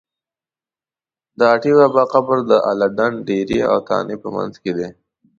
[1.37, 4.87] د اټی بابا قبر د اله ډنډ ډېری او تانې په منځ کې دی.